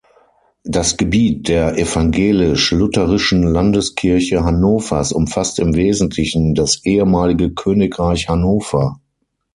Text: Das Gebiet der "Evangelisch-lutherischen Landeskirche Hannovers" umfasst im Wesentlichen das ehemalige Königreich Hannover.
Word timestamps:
Das 0.63 0.97
Gebiet 0.97 1.47
der 1.47 1.77
"Evangelisch-lutherischen 1.77 3.43
Landeskirche 3.43 4.43
Hannovers" 4.43 5.11
umfasst 5.11 5.59
im 5.59 5.75
Wesentlichen 5.75 6.55
das 6.55 6.83
ehemalige 6.85 7.53
Königreich 7.53 8.27
Hannover. 8.27 8.99